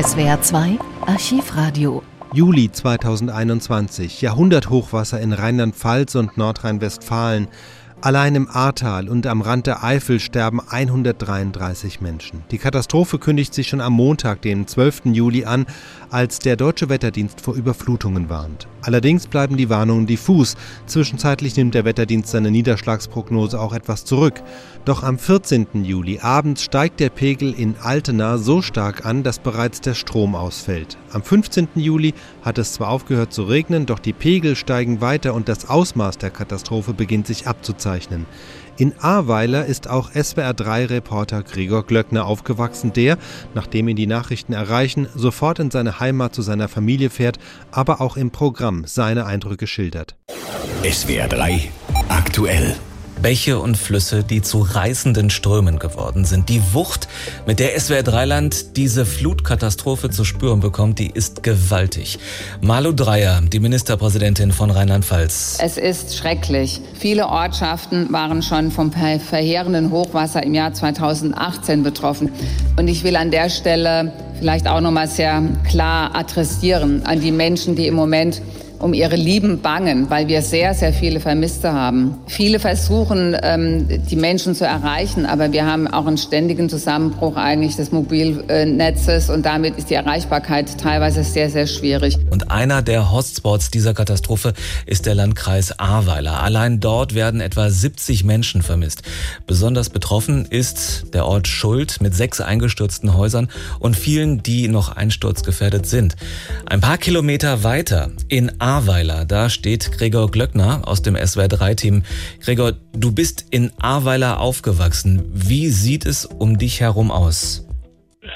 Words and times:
SWR 0.00 0.40
2 0.40 0.78
Archivradio. 1.04 2.02
Juli 2.32 2.72
2021. 2.72 4.22
Jahrhunderthochwasser 4.22 5.20
in 5.20 5.34
Rheinland-Pfalz 5.34 6.14
und 6.14 6.38
Nordrhein-Westfalen. 6.38 7.48
Allein 8.02 8.34
im 8.34 8.48
Ahrtal 8.48 9.10
und 9.10 9.26
am 9.26 9.42
Rand 9.42 9.66
der 9.66 9.84
Eifel 9.84 10.20
sterben 10.20 10.58
133 10.66 12.00
Menschen. 12.00 12.42
Die 12.50 12.56
Katastrophe 12.56 13.18
kündigt 13.18 13.52
sich 13.52 13.68
schon 13.68 13.82
am 13.82 13.92
Montag, 13.92 14.40
dem 14.40 14.66
12. 14.66 15.02
Juli 15.12 15.44
an, 15.44 15.66
als 16.08 16.38
der 16.38 16.56
deutsche 16.56 16.88
Wetterdienst 16.88 17.42
vor 17.42 17.56
Überflutungen 17.56 18.30
warnt. 18.30 18.68
Allerdings 18.80 19.26
bleiben 19.26 19.58
die 19.58 19.68
Warnungen 19.68 20.06
diffus. 20.06 20.56
Zwischenzeitlich 20.86 21.54
nimmt 21.56 21.74
der 21.74 21.84
Wetterdienst 21.84 22.30
seine 22.30 22.50
Niederschlagsprognose 22.50 23.60
auch 23.60 23.74
etwas 23.74 24.06
zurück. 24.06 24.42
Doch 24.86 25.02
am 25.02 25.18
14. 25.18 25.66
Juli 25.84 26.20
abends 26.20 26.62
steigt 26.64 27.00
der 27.00 27.10
Pegel 27.10 27.52
in 27.52 27.74
Altena 27.82 28.38
so 28.38 28.62
stark 28.62 29.04
an, 29.04 29.22
dass 29.22 29.40
bereits 29.40 29.82
der 29.82 29.92
Strom 29.92 30.34
ausfällt. 30.34 30.96
Am 31.12 31.22
15. 31.22 31.68
Juli 31.74 32.14
hat 32.42 32.58
es 32.58 32.74
zwar 32.74 32.88
aufgehört 32.88 33.32
zu 33.32 33.42
regnen, 33.42 33.86
doch 33.86 33.98
die 33.98 34.12
Pegel 34.12 34.54
steigen 34.54 35.00
weiter 35.00 35.34
und 35.34 35.48
das 35.48 35.68
Ausmaß 35.68 36.18
der 36.18 36.30
Katastrophe 36.30 36.92
beginnt 36.92 37.26
sich 37.26 37.48
abzuzeichnen. 37.48 38.26
In 38.76 38.94
Ahrweiler 38.98 39.66
ist 39.66 39.88
auch 39.88 40.12
SWR3-Reporter 40.12 41.42
Gregor 41.42 41.84
Glöckner 41.84 42.24
aufgewachsen, 42.24 42.92
der, 42.92 43.18
nachdem 43.54 43.88
ihn 43.88 43.96
die 43.96 44.06
Nachrichten 44.06 44.52
erreichen, 44.52 45.08
sofort 45.14 45.58
in 45.58 45.70
seine 45.70 46.00
Heimat 46.00 46.34
zu 46.34 46.42
seiner 46.42 46.68
Familie 46.68 47.10
fährt, 47.10 47.38
aber 47.72 48.00
auch 48.00 48.16
im 48.16 48.30
Programm 48.30 48.84
seine 48.86 49.26
Eindrücke 49.26 49.66
schildert. 49.66 50.16
SWR3 50.82 51.68
aktuell. 52.08 52.76
Bäche 53.22 53.58
und 53.58 53.76
Flüsse, 53.76 54.24
die 54.24 54.42
zu 54.42 54.60
reißenden 54.60 55.30
Strömen 55.30 55.78
geworden 55.78 56.24
sind. 56.24 56.48
Die 56.48 56.62
Wucht, 56.72 57.08
mit 57.46 57.60
der 57.60 57.78
SWR 57.78 58.02
Dreiland 58.02 58.76
diese 58.76 59.04
Flutkatastrophe 59.04 60.10
zu 60.10 60.24
spüren 60.24 60.60
bekommt, 60.60 60.98
die 60.98 61.10
ist 61.10 61.42
gewaltig. 61.42 62.18
Malu 62.60 62.92
Dreyer, 62.92 63.40
die 63.42 63.60
Ministerpräsidentin 63.60 64.52
von 64.52 64.70
Rheinland-Pfalz. 64.70 65.58
Es 65.62 65.76
ist 65.76 66.16
schrecklich. 66.16 66.80
Viele 66.98 67.26
Ortschaften 67.26 68.12
waren 68.12 68.42
schon 68.42 68.70
vom 68.70 68.92
verheerenden 68.92 69.90
Hochwasser 69.90 70.42
im 70.42 70.54
Jahr 70.54 70.72
2018 70.72 71.82
betroffen. 71.82 72.30
Und 72.76 72.88
ich 72.88 73.04
will 73.04 73.16
an 73.16 73.30
der 73.30 73.50
Stelle 73.50 74.12
vielleicht 74.38 74.66
auch 74.66 74.80
noch 74.80 74.90
mal 74.90 75.06
sehr 75.08 75.42
klar 75.68 76.16
adressieren 76.16 77.04
an 77.04 77.20
die 77.20 77.32
Menschen, 77.32 77.76
die 77.76 77.86
im 77.86 77.94
Moment 77.94 78.40
um 78.80 78.94
ihre 78.94 79.16
Lieben 79.16 79.60
bangen, 79.60 80.08
weil 80.10 80.26
wir 80.28 80.42
sehr, 80.42 80.74
sehr 80.74 80.92
viele 80.92 81.20
Vermisste 81.20 81.72
haben. 81.72 82.14
Viele 82.26 82.58
versuchen, 82.58 83.36
ähm, 83.42 83.86
die 84.10 84.16
Menschen 84.16 84.54
zu 84.54 84.64
erreichen, 84.64 85.26
aber 85.26 85.52
wir 85.52 85.66
haben 85.66 85.86
auch 85.86 86.06
einen 86.06 86.18
ständigen 86.18 86.68
Zusammenbruch 86.68 87.36
eigentlich 87.36 87.76
des 87.76 87.92
Mobilnetzes 87.92 89.28
und 89.28 89.44
damit 89.44 89.76
ist 89.76 89.90
die 89.90 89.94
Erreichbarkeit 89.94 90.78
teilweise 90.78 91.22
sehr, 91.24 91.50
sehr 91.50 91.66
schwierig. 91.66 92.18
Und 92.30 92.50
einer 92.50 92.80
der 92.80 93.12
Hotspots 93.12 93.70
dieser 93.70 93.92
Katastrophe 93.92 94.54
ist 94.86 95.06
der 95.06 95.14
Landkreis 95.14 95.78
Ahrweiler. 95.78 96.42
Allein 96.42 96.80
dort 96.80 97.14
werden 97.14 97.40
etwa 97.40 97.68
70 97.68 98.24
Menschen 98.24 98.62
vermisst. 98.62 99.02
Besonders 99.46 99.90
betroffen 99.90 100.46
ist 100.46 101.12
der 101.12 101.26
Ort 101.26 101.48
Schuld 101.48 102.00
mit 102.00 102.14
sechs 102.14 102.40
eingestürzten 102.40 103.14
Häusern 103.14 103.48
und 103.78 103.94
vielen, 103.96 104.42
die 104.42 104.68
noch 104.68 104.96
einsturzgefährdet 104.96 105.86
sind. 105.86 106.16
Ein 106.66 106.80
paar 106.80 106.96
Kilometer 106.96 107.62
weiter 107.62 108.10
in 108.28 108.60
Ahrweiler. 108.60 108.69
Da 108.70 109.50
steht 109.50 109.90
Gregor 109.98 110.30
Glöckner 110.30 110.82
aus 110.86 111.02
dem 111.02 111.16
SWR3-Team. 111.16 112.04
Gregor, 112.40 112.74
du 112.92 113.12
bist 113.12 113.46
in 113.50 113.72
Ahrweiler 113.80 114.38
aufgewachsen. 114.38 115.28
Wie 115.34 115.70
sieht 115.70 116.06
es 116.06 116.24
um 116.24 116.56
dich 116.56 116.80
herum 116.80 117.10
aus? 117.10 117.66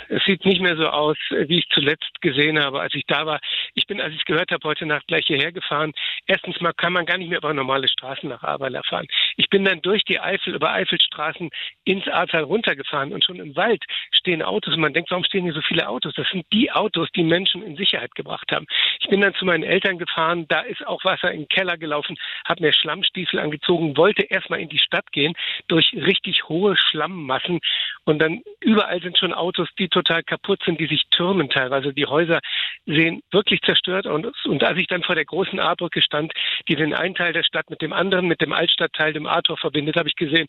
Es 0.09 0.25
sieht 0.25 0.45
nicht 0.45 0.61
mehr 0.61 0.77
so 0.77 0.89
aus, 0.89 1.17
wie 1.31 1.59
ich 1.59 1.69
zuletzt 1.71 2.21
gesehen 2.21 2.59
habe, 2.59 2.81
als 2.81 2.95
ich 2.95 3.05
da 3.07 3.27
war. 3.27 3.39
Ich 3.75 3.87
bin, 3.87 4.01
als 4.01 4.15
ich 4.15 4.25
gehört 4.25 4.51
habe, 4.51 4.67
heute 4.67 4.87
Nacht 4.87 5.07
gleich 5.07 5.27
hierher 5.27 5.53
gefahren. 5.53 5.93
Erstens 6.27 6.61
mal 6.61 6.73
kann 6.73 6.93
man 6.93 7.07
gar 7.07 7.19
nicht 7.19 7.29
mehr 7.29 7.39
über 7.39 7.53
normale 7.53 7.89
Straßen 7.89 8.29
nach 8.29 8.43
Ahrweiler 8.43 8.83
fahren. 8.89 9.07
Ich 9.37 9.49
bin 9.51 9.65
dann 9.65 9.83
durch 9.83 10.03
die 10.05 10.21
Eifel, 10.21 10.55
über 10.55 10.73
Eifelstraßen 10.73 11.51
ins 11.85 12.09
Ahrtal 12.09 12.45
runtergefahren 12.45 13.13
und 13.13 13.25
schon 13.25 13.37
im 13.37 13.55
Wald 13.57 13.85
stehen 14.13 14.43
Autos 14.43 14.75
und 14.75 14.81
man 14.81 14.95
denkt, 14.95 15.11
warum 15.11 15.25
stehen 15.25 15.45
hier 15.45 15.53
so 15.53 15.63
viele 15.63 15.89
Autos? 15.89 16.15
Das 16.15 16.29
sind 16.31 16.47
die 16.53 16.73
Autos, 16.73 17.09
die 17.15 17.23
Menschen 17.23 17.63
in 17.63 17.77
Sicherheit 17.77 18.15
gebracht 18.15 18.51
haben. 18.53 18.67
Ich 19.05 19.11
bin 19.11 19.21
dann 19.21 19.35
zu 19.35 19.45
meinen 19.45 19.65
Eltern 19.65 19.99
gefahren, 19.99 20.47
da 20.49 20.61
ist 20.61 20.87
auch 20.87 21.05
Wasser 21.05 21.31
in 21.31 21.43
den 21.43 21.49
Keller 21.49 21.77
gelaufen, 21.77 22.17
habe 22.47 22.63
mir 22.63 22.73
Schlammstiefel 22.73 23.39
angezogen, 23.39 23.99
wollte 23.99 24.23
erstmal 24.23 24.61
in 24.61 24.71
die 24.71 24.79
Stadt 24.79 25.13
gehen 25.13 25.35
durch 25.69 25.93
richtig 25.93 26.49
hohe 26.49 26.75
Schlammmassen 26.75 27.61
und 28.05 28.19
dann 28.19 28.41
überall 28.61 29.03
sind 29.03 29.19
schon 29.19 29.35
Autos, 29.35 29.69
die 29.79 29.89
total 29.89 30.23
kaputt 30.23 30.63
sind, 30.65 30.81
die 30.81 30.87
sich 30.87 31.03
türmen 31.11 31.51
teilweise. 31.51 31.93
Die 31.93 32.07
Häuser 32.07 32.41
sehen 32.87 33.21
wirklich 33.31 33.61
zerstört 33.61 34.07
aus. 34.07 34.33
Und 34.47 34.65
als 34.65 34.79
ich 34.79 34.87
dann 34.87 35.03
vor 35.03 35.15
der 35.15 35.27
großen 35.27 35.61
A-Brücke 35.61 36.01
stand, 36.01 36.33
die 36.67 36.75
den 36.75 36.95
einen 36.95 37.15
Teil 37.15 37.35
der 37.35 37.45
Stadt 37.45 37.69
mit 37.69 37.83
dem 37.83 37.93
anderen, 37.93 38.27
mit 38.27 38.41
dem 38.41 38.55
Altstadtteil, 38.55 39.13
dem 39.13 39.27
A-Tor 39.27 39.59
verbindet, 39.59 39.97
habe 39.97 40.09
ich 40.09 40.17
gesehen, 40.17 40.47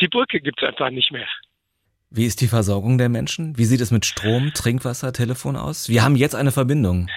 die 0.00 0.08
Brücke 0.08 0.40
gibt 0.40 0.62
es 0.62 0.68
einfach 0.68 0.90
nicht 0.90 1.10
mehr. 1.10 1.28
Wie 2.10 2.24
ist 2.24 2.40
die 2.40 2.46
Versorgung 2.46 2.96
der 2.96 3.10
Menschen? 3.10 3.58
Wie 3.58 3.64
sieht 3.64 3.80
es 3.80 3.90
mit 3.90 4.06
Strom, 4.06 4.52
Trinkwasser, 4.54 5.12
Telefon 5.12 5.56
aus? 5.56 5.88
Wir 5.88 6.04
haben 6.04 6.16
jetzt 6.16 6.34
eine 6.34 6.52
Verbindung. 6.52 7.08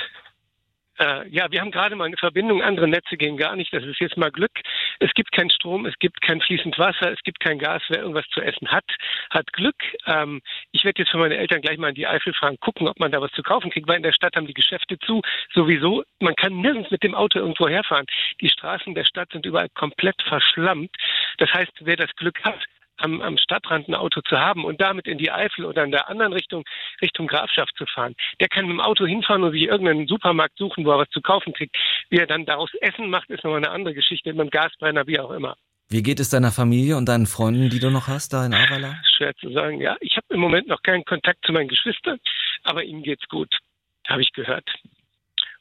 Äh, 1.02 1.28
ja, 1.30 1.52
wir 1.52 1.62
haben 1.62 1.72
gerade 1.72 1.96
mal 1.96 2.06
eine 2.06 2.18
Verbindung, 2.18 2.62
andere 2.62 2.88
Netze 2.88 3.18
gehen 3.18 3.36
gar 3.36 3.56
nicht. 3.56 3.74
Das 3.74 3.84
ist 3.84 4.00
jetzt 4.00 4.18
mal 4.18 4.30
Glück. 4.30 4.52
Es 5.00 5.12
gibt 5.16 5.32
keinen 5.32 5.50
Strom, 5.50 5.88
es 5.88 5.98
gibt 5.98 6.22
kein 6.22 6.40
fließend 6.42 6.78
Wasser, 6.78 7.12
es 7.12 7.22
gibt 7.24 7.40
kein 7.40 7.58
Gas. 7.58 7.82
Wer 7.90 8.02
irgendwas 8.02 8.28
zu 8.28 8.40
essen 8.40 8.72
hat, 8.72 8.86
hat 9.32 9.52
Glück. 9.52 9.78
Ähm, 10.06 10.42
ich 10.72 10.86
werde 10.86 11.02
jetzt 11.02 11.10
für 11.10 11.18
meine 11.18 11.38
Eltern 11.38 11.62
gleich 11.62 11.80
mal 11.80 11.90
in 11.90 11.96
die 11.96 12.06
Eifel 12.06 12.34
fahren, 12.36 12.58
gucken, 12.60 12.88
ob 12.88 13.00
man 13.00 13.12
da 13.12 13.20
was 13.20 13.32
zu 13.32 13.42
kaufen 13.42 13.72
kriegt, 13.72 13.88
weil 13.88 13.98
in 13.98 14.04
der 14.04 14.14
Stadt 14.14 14.36
haben 14.36 14.46
die 14.46 14.54
Geschäfte 14.54 15.00
zu. 15.00 15.22
Sowieso, 15.56 16.04
man 16.20 16.36
kann 16.36 16.62
nirgends 16.62 16.92
mit 16.92 17.02
dem 17.02 17.16
Auto 17.16 17.40
irgendwo 17.40 17.68
herfahren. 17.68 18.06
Die 18.40 18.50
Straßen 18.50 18.94
der 18.94 19.06
Stadt 19.06 19.32
sind 19.32 19.48
überall 19.48 19.70
komplett 19.74 20.22
verschlammt. 20.28 20.96
Das 21.40 21.52
heißt, 21.52 21.72
wer 21.80 21.96
das 21.96 22.16
Glück 22.16 22.44
hat, 22.44 22.64
am, 23.02 23.22
am 23.22 23.38
Stadtrand 23.38 23.88
ein 23.88 23.96
Auto 23.96 24.22
zu 24.22 24.38
haben 24.38 24.66
und 24.66 24.82
damit 24.82 25.08
in 25.08 25.18
die 25.18 25.32
Eifel 25.32 25.66
oder 25.66 25.84
in 25.84 25.92
der 25.92 26.10
anderen 26.10 26.34
Richtung, 26.34 26.64
Richtung 27.02 27.28
Grafschaft 27.28 27.76
zu 27.78 27.86
fahren, 27.86 28.16
der 28.40 28.48
kann 28.48 28.66
mit 28.66 28.74
dem 28.74 28.82
Auto 28.82 29.06
hinfahren 29.06 29.44
und 29.44 29.52
sich 29.52 29.64
irgendeinen 29.64 30.08
Supermarkt 30.08 30.58
suchen, 30.58 30.86
wo 30.86 30.92
er 30.92 31.00
was 31.00 31.10
zu 31.10 31.22
kaufen 31.22 31.54
kriegt. 31.54 31.76
Wie 32.10 32.18
er 32.18 32.28
dann 32.28 32.46
daraus 32.46 32.72
Essen 32.82 33.10
macht, 33.10 33.30
ist 33.30 33.44
nochmal 33.44 33.64
eine 33.64 33.72
andere 33.72 33.94
Geschichte, 33.94 34.30
mit 34.32 34.40
einem 34.40 34.50
Gasbrenner, 34.50 35.08
wie 35.08 35.20
auch 35.20 35.32
immer. 35.32 35.56
Wie 35.90 36.04
geht 36.04 36.22
es 36.22 36.30
deiner 36.30 36.52
Familie 36.52 36.96
und 36.96 37.10
deinen 37.10 37.26
Freunden, 37.26 37.70
die 37.70 37.80
du 37.80 37.90
noch 37.90 38.08
hast, 38.08 38.32
da 38.32 38.46
in 38.46 38.54
Ahrweiler? 38.54 38.96
Schwer 39.18 39.36
zu 39.36 39.52
sagen, 39.52 39.82
ja. 39.82 39.98
Ich 40.00 40.16
habe 40.16 40.28
im 40.30 40.40
Moment 40.40 40.68
noch 40.68 40.82
keinen 40.84 41.04
Kontakt 41.04 41.46
zu 41.46 41.52
meinen 41.52 41.68
Geschwistern, 41.68 42.18
aber 42.64 42.84
ihnen 42.84 43.04
geht's 43.04 43.28
gut, 43.28 43.54
habe 44.08 44.22
ich 44.22 44.32
gehört. 44.32 44.70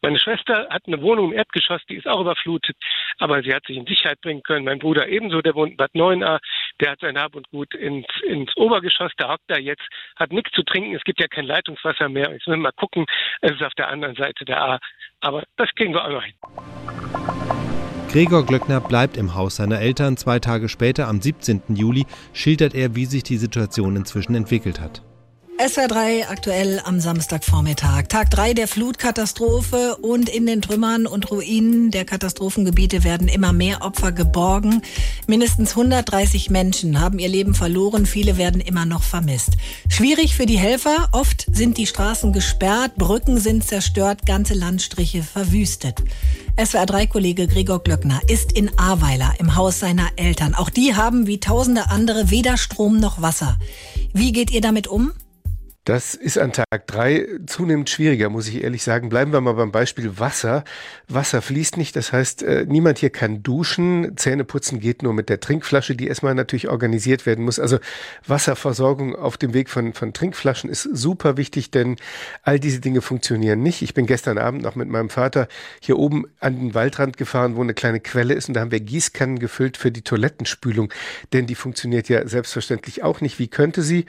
Meine 0.03 0.19
Schwester 0.19 0.67
hat 0.71 0.83
eine 0.87 1.03
Wohnung 1.03 1.33
im 1.33 1.39
Erdgeschoss, 1.39 1.83
die 1.89 1.97
ist 1.97 2.09
auch 2.09 2.21
überflutet, 2.21 2.77
aber 3.19 3.43
sie 3.43 3.55
hat 3.55 3.67
sich 3.67 3.77
in 3.77 3.85
Sicherheit 3.85 4.21
bringen 4.23 4.43
können. 4.43 4.65
Mein 4.65 4.79
Bruder 4.79 5.07
ebenso, 5.09 5.43
der 5.43 5.55
wohnt 5.55 5.73
in 5.73 5.77
Bad 5.77 5.93
9a, 5.93 6.39
der 6.81 6.93
hat 6.93 7.01
sein 7.01 7.19
Hab 7.19 7.35
und 7.35 7.49
Gut 7.51 7.75
ins, 7.75 8.07
ins 8.27 8.57
Obergeschoss, 8.57 9.13
der 9.19 9.29
hockt 9.29 9.45
da 9.49 9.59
jetzt, 9.59 9.87
hat 10.17 10.33
nichts 10.33 10.53
zu 10.53 10.63
trinken, 10.63 10.95
es 10.95 11.05
gibt 11.05 11.21
ja 11.21 11.27
kein 11.29 11.45
Leitungswasser 11.45 12.09
mehr. 12.09 12.31
Jetzt 12.33 12.47
müssen 12.47 12.61
wir 12.61 12.69
mal 12.69 12.73
gucken, 12.73 13.05
es 13.43 13.53
ist 13.53 13.63
auf 13.63 13.75
der 13.75 13.89
anderen 13.89 14.17
Seite 14.17 14.45
der 14.47 14.63
A. 14.63 14.79
Aber 15.21 15.45
das 15.57 15.69
kriegen 15.75 15.93
wir 15.93 16.05
auch 16.05 16.11
noch 16.11 16.25
hin. 16.25 16.35
Gregor 18.11 18.45
Glöckner 18.45 18.81
bleibt 18.81 19.17
im 19.17 19.35
Haus 19.35 19.57
seiner 19.57 19.81
Eltern. 19.81 20.17
Zwei 20.17 20.39
Tage 20.39 20.69
später, 20.69 21.09
am 21.09 21.21
17. 21.21 21.63
Juli, 21.77 22.07
schildert 22.33 22.75
er, 22.75 22.97
wie 22.97 23.05
sich 23.05 23.23
die 23.23 23.37
Situation 23.37 23.97
inzwischen 23.97 24.35
entwickelt 24.35 24.81
hat. 24.81 25.03
SR3 25.61 26.27
aktuell 26.27 26.81
am 26.87 27.01
Samstagvormittag. 27.01 28.05
Tag 28.09 28.31
3 28.31 28.55
der 28.55 28.67
Flutkatastrophe 28.67 29.99
und 30.01 30.31
in 30.31 30.47
den 30.47 30.63
Trümmern 30.63 31.07
und 31.07 31.31
Ruinen 31.31 31.91
der 31.91 32.07
Katastrophengebiete 32.07 33.05
werden 33.05 33.29
immer 33.29 33.53
mehr 33.53 33.83
Opfer 33.83 34.11
geborgen. 34.13 34.81
Mindestens 35.27 35.73
130 35.73 36.49
Menschen 36.49 36.99
haben 36.99 37.19
ihr 37.19 37.29
Leben 37.29 37.55
verloren, 37.55 38.07
viele 38.07 38.39
werden 38.39 38.63
immer 38.63 38.87
noch 38.87 39.03
vermisst. 39.03 39.59
Schwierig 39.91 40.35
für 40.35 40.47
die 40.47 40.57
Helfer, 40.57 41.11
oft 41.13 41.45
sind 41.53 41.77
die 41.77 41.87
Straßen 41.87 42.33
gesperrt, 42.33 42.97
Brücken 42.97 43.39
sind 43.39 43.63
zerstört, 43.63 44.25
ganze 44.25 44.55
Landstriche 44.55 45.23
verwüstet. 45.23 46.03
SWR3-Kollege 46.57 47.49
Gregor 47.49 47.83
Glöckner 47.83 48.23
ist 48.29 48.53
in 48.53 48.79
Ahrweiler 48.79 49.35
im 49.39 49.57
Haus 49.57 49.79
seiner 49.79 50.09
Eltern. 50.17 50.55
Auch 50.55 50.71
die 50.71 50.95
haben 50.95 51.27
wie 51.27 51.39
tausende 51.39 51.91
andere 51.91 52.31
weder 52.31 52.57
Strom 52.57 52.99
noch 52.99 53.21
Wasser. 53.21 53.59
Wie 54.15 54.33
geht 54.33 54.51
ihr 54.51 54.63
damit 54.63 54.89
um? 54.89 55.13
Das 55.85 56.15
ist 56.15 56.37
an 56.37 56.53
Tag 56.53 56.87
drei 56.87 57.27
zunehmend 57.47 57.89
schwieriger, 57.89 58.29
muss 58.29 58.47
ich 58.49 58.63
ehrlich 58.63 58.83
sagen. 58.83 59.09
Bleiben 59.09 59.33
wir 59.33 59.41
mal 59.41 59.55
beim 59.55 59.73
Beispiel 59.73 60.19
Wasser. 60.19 60.63
Wasser 61.09 61.41
fließt 61.41 61.79
nicht, 61.79 61.97
das 61.97 62.13
heißt, 62.13 62.43
äh, 62.43 62.67
niemand 62.69 62.99
hier 62.99 63.09
kann 63.09 63.43
duschen. 63.43 64.15
Zähneputzen 64.17 64.79
geht 64.79 65.03
nur 65.03 65.15
mit 65.15 65.31
der 65.31 65.41
Trinkflasche, 65.41 65.97
die 65.97 66.07
erstmal 66.07 66.35
natürlich 66.35 66.69
organisiert 66.69 67.25
werden 67.25 67.47
muss. 67.47 67.59
Also 67.59 67.79
Wasserversorgung 68.27 69.17
auf 69.17 69.39
dem 69.39 69.55
Weg 69.55 69.71
von, 69.71 69.95
von 69.95 70.13
Trinkflaschen 70.13 70.69
ist 70.69 70.83
super 70.83 71.39
wichtig, 71.39 71.71
denn 71.71 71.97
all 72.43 72.61
diese 72.61 72.81
Dinge 72.81 73.01
funktionieren 73.01 73.63
nicht. 73.63 73.81
Ich 73.81 73.95
bin 73.95 74.05
gestern 74.05 74.37
Abend 74.37 74.63
noch 74.63 74.77
mit 74.77 74.89
meinem 74.89 75.09
Vater 75.09 75.49
hier 75.81 75.99
oben 75.99 76.27
an 76.41 76.57
den 76.57 76.75
Waldrand 76.75 77.17
gefahren, 77.17 77.57
wo 77.57 77.63
eine 77.63 77.75
kleine 77.75 78.01
Quelle 78.01 78.35
ist 78.35 78.49
und 78.49 78.55
da 78.55 78.61
haben 78.61 78.71
wir 78.71 78.81
Gießkannen 78.81 79.39
gefüllt 79.39 79.79
für 79.79 79.91
die 79.91 80.03
Toilettenspülung, 80.03 80.93
denn 81.33 81.47
die 81.47 81.55
funktioniert 81.55 82.11
ja 82.11 82.29
selbstverständlich 82.29 83.03
auch 83.03 83.23
nicht. 83.23 83.39
Wie 83.39 83.49
könnte 83.49 83.81
sie? 83.81 84.05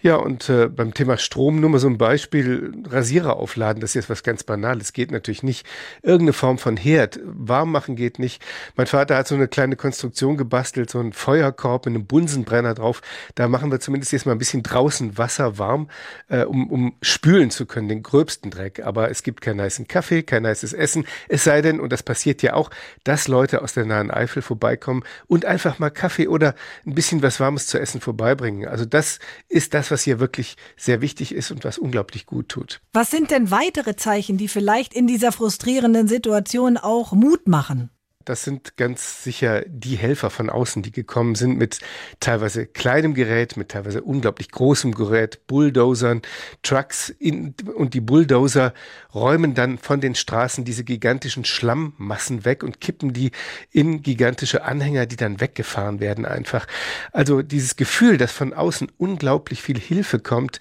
Ja, 0.00 0.16
und 0.16 0.48
äh, 0.48 0.68
beim 0.68 0.92
Thema 0.92 1.16
Strom, 1.22 1.60
nur 1.60 1.70
mal 1.70 1.78
so 1.78 1.88
ein 1.88 1.98
Beispiel, 1.98 2.72
Rasierer 2.88 3.36
aufladen, 3.36 3.80
das 3.80 3.90
ist 3.90 3.94
jetzt 3.94 4.10
was 4.10 4.22
ganz 4.22 4.44
Banales, 4.44 4.92
geht 4.92 5.10
natürlich 5.10 5.42
nicht. 5.42 5.66
Irgendeine 6.02 6.32
Form 6.32 6.58
von 6.58 6.76
Herd, 6.76 7.20
warm 7.24 7.72
machen 7.72 7.96
geht 7.96 8.18
nicht. 8.18 8.42
Mein 8.76 8.86
Vater 8.86 9.16
hat 9.16 9.28
so 9.28 9.34
eine 9.34 9.48
kleine 9.48 9.76
Konstruktion 9.76 10.36
gebastelt, 10.36 10.90
so 10.90 10.98
einen 10.98 11.12
Feuerkorb 11.12 11.86
mit 11.86 11.94
einem 11.94 12.06
Bunsenbrenner 12.06 12.74
drauf. 12.74 13.02
Da 13.34 13.48
machen 13.48 13.70
wir 13.70 13.80
zumindest 13.80 14.12
jetzt 14.12 14.26
mal 14.26 14.32
ein 14.32 14.38
bisschen 14.38 14.62
draußen 14.62 15.18
Wasser 15.18 15.58
warm, 15.58 15.88
äh, 16.28 16.44
um, 16.44 16.70
um 16.70 16.94
spülen 17.02 17.50
zu 17.50 17.66
können, 17.66 17.88
den 17.88 18.02
gröbsten 18.02 18.50
Dreck. 18.50 18.84
Aber 18.84 19.10
es 19.10 19.22
gibt 19.22 19.40
keinen 19.40 19.60
heißen 19.60 19.88
Kaffee, 19.88 20.22
kein 20.22 20.46
heißes 20.46 20.72
Essen. 20.72 21.06
Es 21.28 21.44
sei 21.44 21.62
denn, 21.62 21.80
und 21.80 21.92
das 21.92 22.02
passiert 22.02 22.42
ja 22.42 22.54
auch, 22.54 22.70
dass 23.04 23.28
Leute 23.28 23.62
aus 23.62 23.74
der 23.74 23.84
nahen 23.84 24.10
Eifel 24.10 24.42
vorbeikommen 24.42 25.04
und 25.26 25.44
einfach 25.44 25.78
mal 25.78 25.90
Kaffee 25.90 26.28
oder 26.28 26.54
ein 26.86 26.94
bisschen 26.94 27.22
was 27.22 27.40
Warmes 27.40 27.66
zu 27.66 27.78
essen 27.78 28.00
vorbeibringen. 28.00 28.68
Also 28.68 28.84
das 28.84 29.18
ist 29.48 29.74
das, 29.74 29.90
was 29.90 30.02
hier 30.02 30.20
wirklich 30.20 30.56
sehr 30.76 31.00
wichtig 31.02 31.34
ist 31.34 31.50
und 31.50 31.64
was 31.64 31.76
unglaublich 31.76 32.24
gut 32.24 32.48
tut. 32.48 32.80
Was 32.94 33.10
sind 33.10 33.30
denn 33.30 33.50
weitere 33.50 33.96
Zeichen, 33.96 34.38
die 34.38 34.48
vielleicht 34.48 34.94
in 34.94 35.06
dieser 35.06 35.32
frustrierenden 35.32 36.08
Situation 36.08 36.78
auch 36.78 37.12
Mut 37.12 37.46
machen? 37.46 37.90
Das 38.24 38.44
sind 38.44 38.76
ganz 38.76 39.24
sicher 39.24 39.62
die 39.66 39.96
Helfer 39.96 40.30
von 40.30 40.50
außen, 40.50 40.82
die 40.82 40.92
gekommen 40.92 41.34
sind 41.34 41.58
mit 41.58 41.80
teilweise 42.20 42.66
kleinem 42.66 43.14
Gerät, 43.14 43.56
mit 43.56 43.70
teilweise 43.70 44.02
unglaublich 44.02 44.50
großem 44.50 44.94
Gerät, 44.94 45.46
Bulldozern, 45.46 46.22
Trucks 46.62 47.08
in, 47.08 47.54
und 47.74 47.94
die 47.94 48.00
Bulldozer 48.00 48.74
räumen 49.14 49.54
dann 49.54 49.78
von 49.78 50.00
den 50.00 50.14
Straßen 50.14 50.64
diese 50.64 50.84
gigantischen 50.84 51.44
Schlammmassen 51.44 52.44
weg 52.44 52.62
und 52.62 52.80
kippen 52.80 53.12
die 53.12 53.30
in 53.70 54.02
gigantische 54.02 54.64
Anhänger, 54.64 55.06
die 55.06 55.16
dann 55.16 55.40
weggefahren 55.40 56.00
werden 56.00 56.24
einfach. 56.24 56.66
Also 57.12 57.42
dieses 57.42 57.76
Gefühl, 57.76 58.18
dass 58.18 58.32
von 58.32 58.54
außen 58.54 58.90
unglaublich 58.98 59.62
viel 59.62 59.78
Hilfe 59.78 60.18
kommt, 60.18 60.58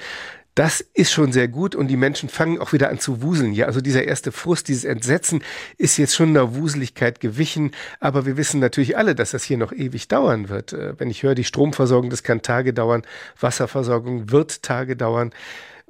das 0.56 0.82
ist 0.94 1.12
schon 1.12 1.32
sehr 1.32 1.48
gut 1.48 1.76
und 1.76 1.88
die 1.88 1.98
Menschen 1.98 2.28
fangen 2.28 2.60
auch 2.60 2.74
wieder 2.74 2.90
an 2.90 3.00
zu 3.00 3.22
wuseln. 3.22 3.54
Ja, 3.54 3.68
also 3.68 3.80
dieser 3.80 4.04
erste 4.04 4.32
Frust, 4.32 4.68
dieses 4.68 4.84
Entsetzen 4.84 5.44
ist 5.78 5.98
jetzt 5.98 6.16
schon 6.16 6.30
einer 6.30 6.56
Wuseligkeit 6.56 7.22
gewichen. 7.22 7.72
Aber 8.00 8.26
wir 8.26 8.36
wissen 8.36 8.60
natürlich 8.60 8.98
alle, 8.98 9.16
dass 9.16 9.32
das 9.32 9.44
hier 9.44 9.58
noch 9.58 9.72
ewig 9.72 10.10
dauern 10.10 10.50
wird. 10.50 10.74
Äh, 10.74 11.00
wenn 11.00 11.10
ich 11.10 11.24
höre, 11.24 11.36
die 11.36 11.46
Stromversorgung, 11.46 12.10
das 12.10 12.24
kann 12.24 12.42
Tage 12.42 12.74
dauern. 12.74 13.04
Wasserversorgung 13.40 14.32
wird 14.32 14.62
Tage 14.62 14.98
dauern. 14.98 15.32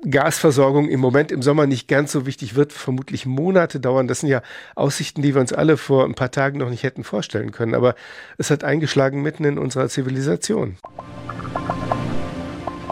Gasversorgung 0.10 0.90
im 0.90 1.00
Moment 1.00 1.31
im 1.31 1.44
Sommer 1.44 1.68
nicht 1.68 1.88
ganz 1.88 2.12
so 2.12 2.25
wichtig, 2.25 2.56
wird 2.56 2.74
vermutlich 2.74 3.28
Monate 3.28 3.80
dauern. 3.80 4.08
Das 4.08 4.22
sind 4.22 4.30
ja 4.30 4.42
Aussichten, 4.75 5.22
die 5.22 5.36
wir 5.36 5.42
uns 5.42 5.54
alle 5.54 5.78
vor 5.78 6.06
ein 6.06 6.16
paar 6.16 6.31
Tagen 6.31 6.58
noch 6.58 6.69
nicht 6.69 6.84
hätten 6.84 7.04
vorstellen 7.04 7.52
können. 7.52 7.75
Aber 7.75 7.96
es 8.38 8.50
hat 8.50 8.63
eingeschlagen 8.63 9.22
mitten 9.22 9.44
in 9.44 9.60
unserer 9.60 9.90
Zivilisation. 9.90 10.78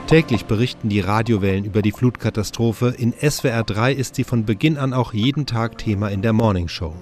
Täglich 0.10 0.46
berichten 0.46 0.90
die 0.90 1.02
Radiowellen 1.02 1.66
über 1.66 1.84
die 1.84 1.92
Flutkatastrophe. 1.92 2.96
In 2.98 3.14
SWR 3.14 3.64
3 3.64 3.94
ist 3.94 4.16
sie 4.16 4.24
von 4.24 4.44
Beginn 4.44 4.80
an 4.80 4.92
auch 4.92 5.14
jeden 5.14 5.46
Tag 5.46 5.78
Thema 5.78 6.10
in 6.10 6.24
der 6.24 6.34
Morningshow. 6.34 6.96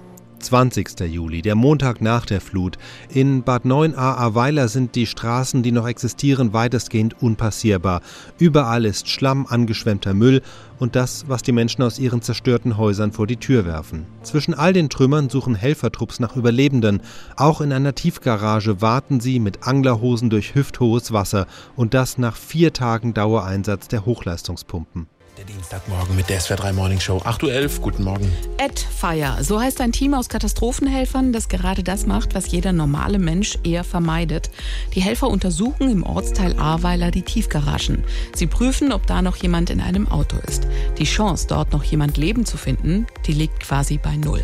20. 0.48 1.02
Juli, 1.02 1.42
der 1.42 1.56
Montag 1.56 2.00
nach 2.00 2.26
der 2.26 2.40
Flut. 2.40 2.78
In 3.10 3.44
Bad 3.44 3.66
9a 3.66 3.98
Ahrweiler 3.98 4.70
sind 4.70 4.96
die 4.96 5.06
Straßen, 5.06 5.62
die 5.62 5.74
noch 5.74 5.86
existieren, 5.86 6.54
weitestgehend 6.54 7.22
unpassierbar. 7.22 8.00
Überall 8.40 8.86
ist 8.86 9.10
Schlamm, 9.10 9.46
angeschwemmter 9.46 10.14
Müll 10.14 10.42
und 10.80 10.96
das, 10.96 11.26
was 11.28 11.42
die 11.42 11.52
Menschen 11.52 11.84
aus 11.84 12.00
ihren 12.00 12.22
zerstörten 12.22 12.78
Häusern 12.78 13.12
vor 13.12 13.28
die 13.28 13.36
Tür 13.36 13.66
werfen. 13.66 14.06
Zwischen 14.24 14.54
all 14.54 14.72
den 14.72 14.90
Trümmern 14.90 15.30
suchen 15.30 15.54
Helfertrupps 15.54 16.22
nach 16.22 16.38
Überlebenden. 16.38 17.02
Auch 17.36 17.60
in 17.60 17.74
einer 17.74 17.94
Tiefgarage 17.94 18.82
warten 18.82 19.20
sie 19.20 19.42
mit 19.42 19.68
Anglerhosen 19.68 20.30
durch 20.30 20.56
hüfthohes 20.56 21.12
Wasser 21.12 21.46
und 21.76 21.94
das 21.94 22.18
nach 22.18 22.38
vier 22.38 22.72
Tagen 22.72 23.14
Dauereinsatz 23.14 23.90
der 23.90 24.06
Hochleistungspumpen. 24.06 25.08
Der 25.38 25.46
Dienstagmorgen 25.46 26.16
mit 26.16 26.30
der 26.30 26.42
SWR3 26.42 26.74
Morning 26.74 27.00
Show. 27.00 27.18
8.11 27.18 27.78
Uhr, 27.78 27.84
guten 27.84 28.04
Morgen. 28.04 28.32
Ed 28.58 28.80
Fire, 28.80 29.44
so 29.44 29.62
heißt 29.62 29.82
ein 29.82 29.92
Team 29.92 30.16
aus 30.16 30.30
Katastrophenhelfern, 30.30 31.32
das 31.32 31.48
gerade 31.48 31.84
das 31.84 32.08
macht, 32.08 32.34
was 32.34 32.52
jeder 32.52 32.74
normale 32.74 33.20
Mensch 33.20 33.60
eher 33.64 33.84
vermeidet. 33.84 34.50
Die 34.96 35.00
Helfer 35.00 35.28
untersuchen 35.28 35.92
im 35.92 36.02
Ortsteil 36.02 36.58
Ahrweiler 36.58 37.12
die 37.12 37.22
Tiefgaragen. 37.22 38.04
Sie 38.34 38.48
prüfen, 38.48 38.92
ob 38.92 39.06
da 39.06 39.22
noch 39.22 39.36
jemand 39.36 39.70
in 39.70 39.80
einem 39.80 40.08
Auto 40.08 40.38
ist. 40.48 40.66
Die 40.98 41.04
Chance, 41.04 41.46
dort 41.48 41.72
noch 41.72 41.84
jemand 41.84 42.18
leben 42.18 42.44
zu 42.48 42.58
finden, 42.58 43.06
die 43.28 43.34
liegt 43.34 43.60
quasi 43.60 44.00
bei 44.00 44.16
Null. 44.16 44.44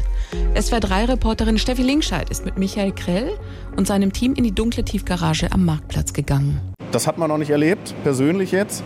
SWR3-Reporterin 0.54 1.58
Steffi 1.58 1.82
Linkscheid 1.82 2.30
ist 2.30 2.46
mit 2.46 2.60
Michael 2.60 2.92
Krell 2.92 3.40
und 3.76 3.88
seinem 3.88 4.14
Team 4.14 4.36
in 4.36 4.44
die 4.44 4.54
dunkle 4.54 4.86
Tiefgarage 4.86 5.52
am 5.52 5.66
Marktplatz 5.66 6.14
gegangen. 6.14 6.62
Das 6.92 7.08
hat 7.08 7.18
man 7.18 7.30
noch 7.30 7.40
nicht 7.40 7.50
erlebt, 7.50 7.96
persönlich 8.04 8.52
jetzt. 8.52 8.84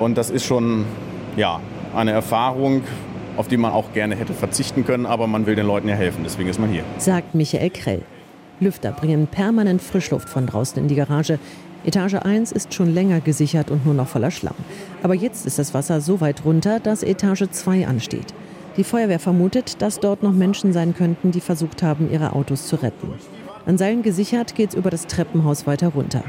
Und 0.00 0.18
das 0.18 0.30
ist 0.30 0.44
schon 0.44 0.84
ja, 1.36 1.60
eine 1.94 2.12
Erfahrung, 2.12 2.82
auf 3.36 3.48
die 3.48 3.56
man 3.56 3.72
auch 3.72 3.92
gerne 3.92 4.14
hätte 4.16 4.34
verzichten 4.34 4.84
können, 4.84 5.06
aber 5.06 5.26
man 5.26 5.46
will 5.46 5.56
den 5.56 5.66
Leuten 5.66 5.88
ja 5.88 5.94
helfen, 5.94 6.22
deswegen 6.24 6.48
ist 6.48 6.60
man 6.60 6.70
hier. 6.70 6.84
Sagt 6.98 7.34
Michael 7.34 7.70
Krell. 7.70 8.02
Lüfter 8.60 8.92
bringen 8.92 9.26
permanent 9.26 9.82
Frischluft 9.82 10.28
von 10.28 10.46
draußen 10.46 10.80
in 10.80 10.88
die 10.88 10.94
Garage. 10.94 11.38
Etage 11.84 12.14
1 12.14 12.52
ist 12.52 12.72
schon 12.72 12.94
länger 12.94 13.20
gesichert 13.20 13.70
und 13.70 13.84
nur 13.84 13.94
noch 13.94 14.06
voller 14.08 14.30
Schlamm. 14.30 14.54
Aber 15.02 15.14
jetzt 15.14 15.44
ist 15.44 15.58
das 15.58 15.74
Wasser 15.74 16.00
so 16.00 16.20
weit 16.20 16.44
runter, 16.44 16.80
dass 16.80 17.02
Etage 17.02 17.44
2 17.50 17.86
ansteht. 17.86 18.32
Die 18.76 18.84
Feuerwehr 18.84 19.20
vermutet, 19.20 19.82
dass 19.82 20.00
dort 20.00 20.22
noch 20.22 20.32
Menschen 20.32 20.72
sein 20.72 20.94
könnten, 20.94 21.30
die 21.30 21.40
versucht 21.40 21.82
haben, 21.82 22.10
ihre 22.10 22.32
Autos 22.32 22.66
zu 22.66 22.76
retten. 22.76 23.12
An 23.66 23.78
Seilen 23.78 24.02
gesichert 24.02 24.54
geht 24.54 24.70
es 24.70 24.74
über 24.74 24.90
das 24.90 25.06
Treppenhaus 25.06 25.66
weiter 25.66 25.88
runter. 25.88 26.24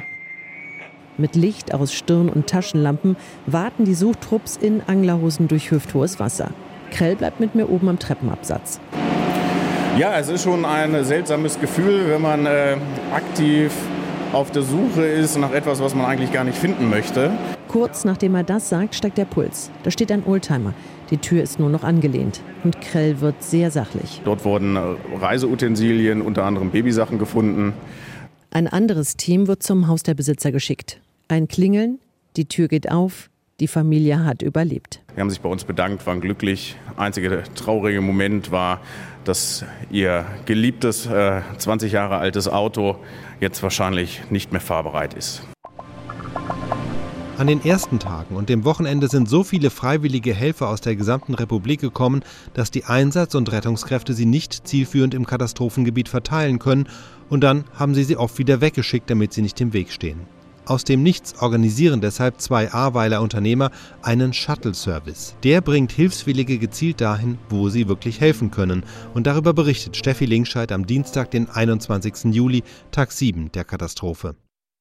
Mit 1.18 1.36
Licht 1.36 1.74
aus 1.74 1.94
Stirn- 1.94 2.30
und 2.30 2.48
Taschenlampen 2.48 3.16
warten 3.46 3.86
die 3.86 3.94
Suchtrupps 3.94 4.58
in 4.58 4.82
Anglerhosen 4.86 5.48
durch 5.48 5.72
hüfthohes 5.72 6.20
Wasser. 6.20 6.52
Krell 6.92 7.16
bleibt 7.16 7.40
mit 7.40 7.56
mir 7.56 7.70
oben 7.70 7.88
am 7.88 8.00
Treppenabsatz. 8.00 8.82
Ja, 9.98 10.18
es 10.20 10.28
ist 10.28 10.44
schon 10.44 10.66
ein 10.66 11.06
seltsames 11.06 11.60
Gefühl, 11.60 12.10
wenn 12.10 12.22
man 12.22 12.46
äh, 12.46 12.76
aktiv 13.14 13.72
auf 14.34 14.52
der 14.52 14.64
Suche 14.64 15.06
ist 15.06 15.38
nach 15.38 15.54
etwas, 15.54 15.80
was 15.80 15.96
man 15.96 16.06
eigentlich 16.06 16.34
gar 16.34 16.44
nicht 16.44 16.58
finden 16.58 16.90
möchte. 16.90 17.32
Kurz 17.70 18.04
nachdem 18.04 18.36
er 18.36 18.44
das 18.44 18.68
sagt, 18.68 18.96
steigt 18.96 19.18
der 19.18 19.24
Puls. 19.24 19.72
Da 19.84 19.92
steht 19.92 20.12
ein 20.12 20.24
Oldtimer. 20.26 20.74
Die 21.12 21.18
Tür 21.18 21.42
ist 21.42 21.60
nur 21.60 21.70
noch 21.70 21.84
angelehnt 21.84 22.42
und 22.66 22.82
Krell 22.82 23.22
wird 23.22 23.42
sehr 23.42 23.72
sachlich. 23.72 24.22
Dort 24.26 24.44
wurden 24.44 24.76
äh, 24.76 24.80
Reiseutensilien, 25.18 26.22
unter 26.22 26.44
anderem 26.44 26.72
Babysachen 26.72 27.20
gefunden. 27.20 27.74
Ein 28.52 28.68
anderes 28.68 29.16
Team 29.16 29.48
wird 29.48 29.64
zum 29.64 29.88
Haus 29.88 30.04
der 30.04 30.14
Besitzer 30.14 30.52
geschickt. 30.52 31.00
Ein 31.28 31.48
Klingeln, 31.48 32.00
die 32.38 32.46
Tür 32.46 32.68
geht 32.68 32.92
auf, 32.92 33.32
die 33.60 33.68
Familie 33.68 34.24
hat 34.24 34.44
überlebt. 34.44 35.02
Sie 35.16 35.20
haben 35.20 35.32
sich 35.32 35.42
bei 35.42 35.50
uns 35.50 35.64
bedankt, 35.64 36.06
waren 36.06 36.22
glücklich. 36.22 36.76
Einziger 36.98 37.44
traurige 37.56 38.00
Moment 38.02 38.52
war, 38.52 38.80
dass 39.24 39.66
ihr 39.90 40.26
geliebtes, 40.46 41.08
äh, 41.08 41.42
20 41.58 41.92
Jahre 41.92 42.18
altes 42.18 42.48
Auto 42.48 42.98
jetzt 43.40 43.64
wahrscheinlich 43.64 44.22
nicht 44.30 44.52
mehr 44.52 44.62
fahrbereit 44.62 45.16
ist. 45.16 45.42
An 47.40 47.48
den 47.48 47.66
ersten 47.66 47.98
Tagen 47.98 48.36
und 48.36 48.48
dem 48.48 48.64
Wochenende 48.64 49.08
sind 49.08 49.28
so 49.28 49.44
viele 49.44 49.72
freiwillige 49.72 50.34
Helfer 50.34 50.70
aus 50.70 50.82
der 50.82 50.96
gesamten 50.96 51.34
Republik 51.34 51.82
gekommen, 51.82 52.24
dass 52.54 52.70
die 52.70 52.86
Einsatz- 52.86 53.36
und 53.36 53.52
Rettungskräfte 53.52 54.14
sie 54.14 54.28
nicht 54.28 54.68
zielführend 54.68 55.16
im 55.16 55.26
Katastrophengebiet 55.26 56.08
verteilen 56.08 56.60
können 56.60 56.88
und 57.30 57.42
dann 57.42 57.64
haben 57.74 57.96
sie 57.96 58.04
sie 58.04 58.16
oft 58.16 58.38
wieder 58.38 58.62
weggeschickt, 58.62 59.10
damit 59.10 59.34
sie 59.34 59.42
nicht 59.42 59.60
im 59.60 59.74
Weg 59.74 59.92
stehen. 59.92 60.35
Aus 60.66 60.84
dem 60.84 61.04
Nichts 61.04 61.36
organisieren 61.42 62.02
deshalb 62.02 62.42
zwei 62.42 62.72
Ahrweiler 62.72 63.22
Unternehmer 63.22 63.70
einen 64.02 64.34
Shuttle-Service. 64.34 65.36
Der 65.44 65.62
bringt 65.62 65.92
Hilfswillige 65.92 66.58
gezielt 66.58 67.02
dahin, 67.02 67.38
wo 67.50 67.70
sie 67.70 67.88
wirklich 67.88 68.20
helfen 68.20 68.50
können. 68.50 68.84
Und 69.14 69.28
darüber 69.28 69.54
berichtet 69.54 69.96
Steffi 69.96 70.26
Linkscheid 70.26 70.72
am 70.72 70.88
Dienstag, 70.88 71.30
den 71.32 71.50
21. 71.50 72.34
Juli, 72.34 72.64
Tag 72.92 73.12
7 73.12 73.52
der 73.52 73.64
Katastrophe. 73.64 74.36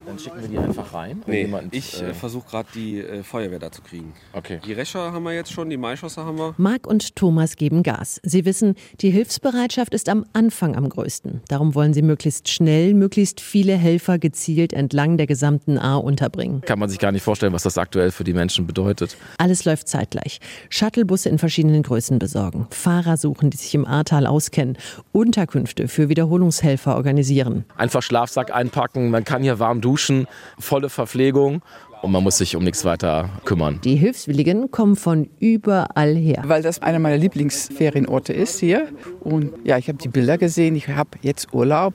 Dann 0.06 0.18
schicken 0.18 0.40
wir 0.42 0.48
die 0.48 0.58
einfach 0.58 0.92
rein. 0.92 1.22
Nee, 1.26 1.42
jemand, 1.42 1.74
ich 1.74 2.02
äh, 2.02 2.12
versuche 2.12 2.46
gerade 2.50 2.68
die 2.74 3.00
äh, 3.00 3.22
Feuerwehr 3.22 3.58
da 3.58 3.72
zu 3.72 3.80
kriegen. 3.80 4.12
Okay. 4.34 4.60
Die 4.64 4.74
Rescher 4.74 5.12
haben 5.12 5.22
wir 5.22 5.32
jetzt 5.32 5.50
schon, 5.50 5.70
die 5.70 5.78
Maischosser 5.78 6.26
haben 6.26 6.36
wir. 6.36 6.54
Marc 6.58 6.86
und 6.86 7.16
Thomas 7.16 7.56
geben 7.56 7.82
Gas. 7.82 8.20
Sie 8.22 8.44
wissen, 8.44 8.74
die 9.00 9.10
Hilfsbereitschaft 9.10 9.94
ist 9.94 10.10
am 10.10 10.26
Anfang 10.34 10.76
am 10.76 10.88
größten. 10.90 11.40
Darum 11.48 11.74
wollen 11.74 11.94
sie 11.94 12.02
möglichst 12.02 12.50
schnell, 12.50 12.92
möglichst 12.92 13.40
viele 13.40 13.76
Helfer 13.76 14.18
gezielt 14.18 14.74
entlang 14.74 15.16
der 15.16 15.26
gesamten 15.26 15.78
A 15.78 15.96
unterbringen. 15.96 16.60
Kann 16.60 16.78
man 16.78 16.90
sich 16.90 16.98
gar 16.98 17.12
nicht 17.12 17.22
vorstellen, 17.22 17.54
was 17.54 17.62
das 17.62 17.78
aktuell 17.78 18.10
für 18.10 18.24
die 18.24 18.34
Menschen 18.34 18.66
bedeutet. 18.66 19.16
Alles 19.38 19.64
läuft 19.64 19.88
zeitgleich. 19.88 20.38
Shuttlebusse 20.68 21.30
in 21.30 21.38
verschiedenen 21.38 21.82
Größen 21.82 22.18
besorgen, 22.18 22.66
Fahrer 22.70 23.16
suchen, 23.16 23.48
die 23.48 23.56
sich 23.56 23.74
im 23.74 23.86
Ahrtal 23.86 24.26
auskennen, 24.26 24.76
Unterkünfte 25.12 25.88
für 25.88 26.10
Wiederholungshelfer 26.10 26.94
organisieren. 26.94 27.64
Einfach 27.76 28.02
Schlafsack 28.02 28.54
einpacken, 28.54 29.08
man 29.10 29.24
kann 29.24 29.42
hier 29.42 29.58
warm 29.58 29.80
duschen 29.84 30.26
volle 30.58 30.88
Verpflegung 30.88 31.62
und 32.04 32.12
man 32.12 32.22
muss 32.22 32.36
sich 32.36 32.54
um 32.54 32.62
nichts 32.62 32.84
weiter 32.84 33.30
kümmern. 33.46 33.80
Die 33.82 33.96
Hilfswilligen 33.96 34.70
kommen 34.70 34.94
von 34.94 35.30
überall 35.40 36.14
her. 36.14 36.42
Weil 36.46 36.60
das 36.60 36.82
einer 36.82 36.98
meiner 36.98 37.16
Lieblingsferienorte 37.16 38.34
ist 38.34 38.60
hier. 38.60 38.88
Und 39.20 39.52
ja, 39.64 39.78
ich 39.78 39.88
habe 39.88 39.96
die 39.96 40.08
Bilder 40.08 40.36
gesehen, 40.36 40.76
ich 40.76 40.88
habe 40.88 41.10
jetzt 41.22 41.54
Urlaub. 41.54 41.94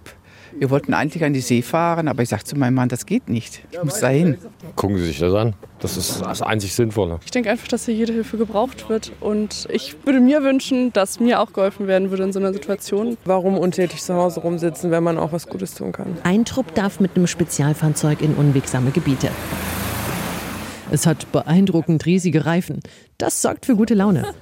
Wir 0.57 0.69
wollten 0.69 0.93
eigentlich 0.93 1.23
an 1.23 1.33
die 1.33 1.41
See 1.41 1.61
fahren, 1.61 2.07
aber 2.07 2.23
ich 2.23 2.29
sagte 2.29 2.45
zu 2.45 2.57
meinem 2.57 2.75
Mann, 2.75 2.89
das 2.89 3.05
geht 3.05 3.29
nicht. 3.29 3.61
Ich 3.71 3.83
muss 3.83 3.99
da 3.99 4.07
hin. 4.09 4.37
Gucken 4.75 4.97
Sie 4.97 5.05
sich 5.05 5.19
das 5.19 5.33
an. 5.33 5.53
Das 5.79 5.95
ist 5.95 6.21
das 6.21 6.41
einzig 6.41 6.73
Sinnvolle. 6.73 7.19
Ich 7.23 7.31
denke 7.31 7.49
einfach, 7.49 7.67
dass 7.67 7.85
hier 7.85 7.95
jede 7.95 8.13
Hilfe 8.13 8.37
gebraucht 8.37 8.89
wird. 8.89 9.11
Und 9.21 9.67
ich 9.71 9.95
würde 10.05 10.19
mir 10.19 10.43
wünschen, 10.43 10.91
dass 10.91 11.19
mir 11.19 11.39
auch 11.39 11.53
geholfen 11.53 11.87
werden 11.87 12.09
würde 12.09 12.23
in 12.23 12.33
so 12.33 12.39
einer 12.39 12.53
Situation. 12.53 13.17
Warum 13.25 13.57
untätig 13.57 14.01
zu 14.03 14.13
Hause 14.13 14.41
rumsitzen, 14.41 14.91
wenn 14.91 15.03
man 15.03 15.17
auch 15.17 15.31
was 15.31 15.47
Gutes 15.47 15.73
tun 15.75 15.91
kann? 15.91 16.17
Ein 16.23 16.45
Trupp 16.45 16.75
darf 16.75 16.99
mit 16.99 17.15
einem 17.15 17.27
Spezialfahrzeug 17.27 18.21
in 18.21 18.33
unwegsame 18.35 18.91
Gebiete. 18.91 19.29
Es 20.91 21.05
hat 21.05 21.31
beeindruckend 21.31 22.05
riesige 22.05 22.45
Reifen. 22.45 22.79
Das 23.17 23.41
sorgt 23.41 23.65
für 23.65 23.75
gute 23.75 23.93
Laune. 23.93 24.33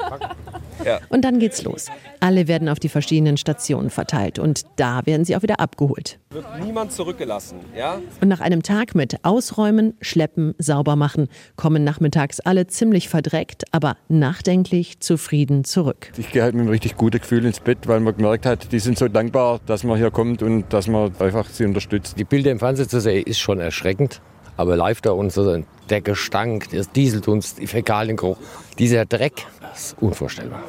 Ja. 0.85 0.99
Und 1.09 1.23
dann 1.23 1.39
geht's 1.39 1.63
los. 1.63 1.87
Alle 2.19 2.47
werden 2.47 2.69
auf 2.69 2.79
die 2.79 2.89
verschiedenen 2.89 3.37
Stationen 3.37 3.89
verteilt 3.89 4.39
und 4.39 4.63
da 4.75 5.05
werden 5.05 5.25
sie 5.25 5.35
auch 5.35 5.41
wieder 5.41 5.59
abgeholt. 5.59 6.19
Wird 6.29 6.45
niemand 6.63 6.91
zurückgelassen, 6.91 7.59
ja? 7.75 7.99
Und 8.21 8.27
nach 8.27 8.41
einem 8.41 8.63
Tag 8.63 8.95
mit 8.95 9.23
Ausräumen, 9.23 9.95
Schleppen, 10.01 10.55
Saubermachen 10.57 11.27
kommen 11.55 11.83
nachmittags 11.83 12.39
alle 12.39 12.67
ziemlich 12.67 13.09
verdreckt, 13.09 13.63
aber 13.71 13.97
nachdenklich 14.07 14.99
zufrieden 14.99 15.63
zurück. 15.63 16.11
Ich 16.17 16.31
gehe 16.31 16.43
halt 16.43 16.53
mit 16.53 16.61
einem 16.61 16.71
richtig 16.71 16.95
guten 16.95 17.19
Gefühl 17.19 17.45
ins 17.45 17.59
Bett, 17.59 17.87
weil 17.87 17.99
man 17.99 18.15
gemerkt 18.15 18.45
hat, 18.45 18.71
die 18.71 18.79
sind 18.79 18.97
so 18.97 19.07
dankbar, 19.07 19.59
dass 19.65 19.83
man 19.83 19.97
hier 19.97 20.11
kommt 20.11 20.43
und 20.43 20.71
dass 20.73 20.87
man 20.87 21.11
einfach 21.19 21.49
sie 21.49 21.65
unterstützt. 21.65 22.19
Die 22.19 22.23
Bilder 22.23 22.51
im 22.51 22.59
Fernsehen 22.59 22.89
zu 22.89 22.99
sehen 22.99 23.23
ist 23.25 23.39
schon 23.39 23.59
erschreckend. 23.59 24.21
Aber 24.57 24.75
live 24.75 25.01
da 25.01 25.11
unten, 25.11 25.65
der 25.89 26.01
Gestank, 26.01 26.69
der 26.71 26.83
Dieseldunst, 26.83 27.59
die 27.59 27.67
Fäkaliengeruch, 27.67 28.37
dieser 28.77 29.05
Dreck, 29.05 29.45
das 29.61 29.93
ist 29.93 30.01
unvorstellbar. 30.01 30.63